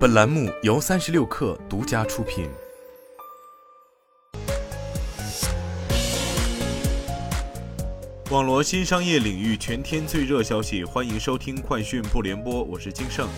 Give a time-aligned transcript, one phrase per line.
[0.00, 2.48] 本栏目由三十六氪独家出品。
[8.30, 13.28] 网罗新商业领域全天最热消息，欢迎收听快讯不联播，我是金盛。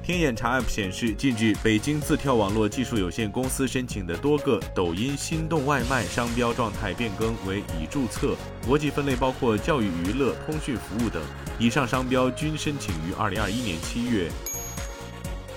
[0.00, 11.20] 天眼查 App 显示，近日北京自跳网络技术有限公司申请的多个抖音心动外卖商标状态变更为已注册，国际分类包括教育娱乐、通讯服务等。
[11.58, 14.30] 以上商标均申请于二零二一年七月。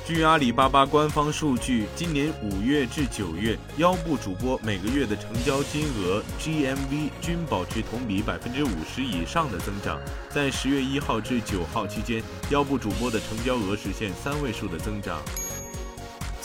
[0.04, 10.00] 据阿里巴巴官方数据，今年五月至九月，腰部主播每个月的成交金额 GMV 均保持同比百分之五十以上的增长。
[10.30, 15.22] 在十月一号至九号期间，腰部主播的成交额实现三位数的增长。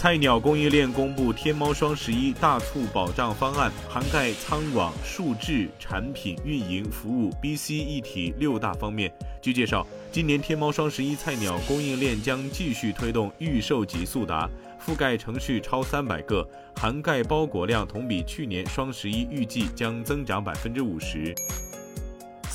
[0.06, 9.12] 菜鸟供应链公布天猫双十一大促保障方案，涵盖仓网、数智、产品运营、服务、BC 一体六大方面。
[9.42, 14.48] 据介绍，今年天猫双十一菜鸟供应链将继续推动预售级速达，
[14.80, 21.34] 覆盖城市超三百个，涵盖包裹量同比去年双十一预计将增长百分之五十。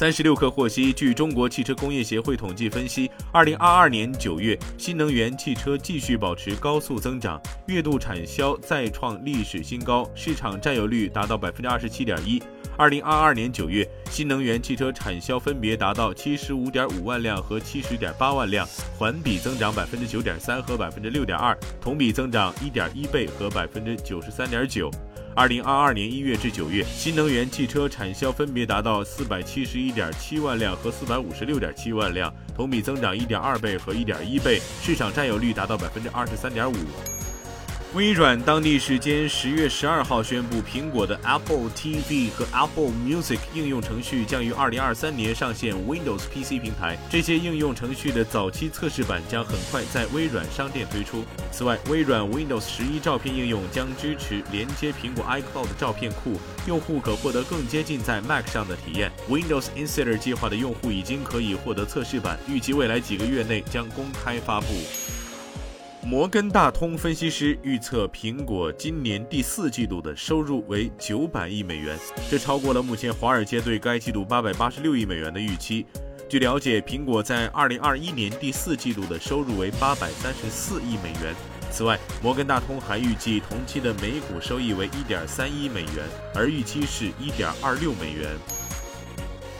[0.02, 12.42] 三十六氪获悉，据中国汽车工业协会统计分析，二零二二年九月，新能源汽车继续保持高速增长，月度产销再创历史新高，市场占有率达到百分之二十七点一。
[12.76, 24.90] 二零二二年九月，新能源汽车产销分别达到七十五点五万辆和七十点八万辆，环比增长百分之九点三和百分之六点二，同比增长一点一倍和百分之九十三点九。
[25.34, 36.76] 二零二二年一月至九月，新能源汽车产销分别达到四百七十一点七万辆和四百五十六点七万辆，同比增长一点二倍和一点一倍，市场占有率达到百分之二十三点五。
[37.94, 46.98] 微软当地时间十月十二号宣布，苹果的 Apple TV 和 Apple Music 应用程序将于二零二三年上线 Windows PC 平台。
[47.10, 51.26] 这些应用程序的早期测试版将很快在微软商店推出。
[51.52, 59.12] 此外，微软 Windows 十一照片应用将支持连接苹果 iCloud 照片库，用户可获得更接近在 Mac 上的体验。
[59.30, 64.68] Windows Insider 计划的用户已经可以获得测试版，预计未来几个月内将公开发布。
[66.04, 71.98] 摩根大通分析师预测，苹果今年第四季度的收入为九百亿美元，
[72.30, 75.86] 这超过了目前华尔街对该季度八百八十六亿美元的预期。
[76.28, 81.36] 据了解，苹果在二零二一年第四季度的收入为八百三十四亿美元。
[81.70, 88.28] 此外，摩根大通还预计同期的每股收益为一点三一美元，而预期是一点二六美元。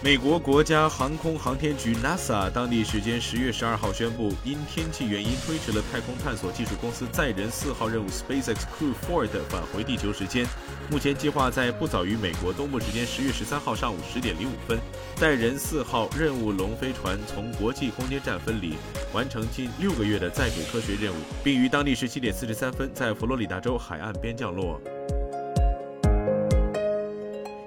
[0.04, 10.44] 美国国家航空航天局 NASA 当地时间十月十二号宣布，因天气原因推迟了太空探索技术公司载人四号任务 SpaceX Crew Four 的返回地球时间。
[10.90, 14.80] 目前计划在不早于美国东部时间十月十三号上午十点零五分，
[15.18, 18.74] 载人四号任务龙飞船从国际空间站分离，
[19.14, 24.82] 完成近六个月的在轨科学任务，并于当地时七点四十三分在佛罗里达州海岸边降落。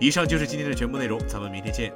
[0.01, 1.93] 以上就是今天的全部内容，咱们明天见。